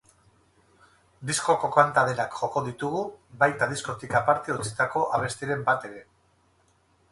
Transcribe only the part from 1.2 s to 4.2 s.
Diskoko kanta denak joko ditugu, baita diskotik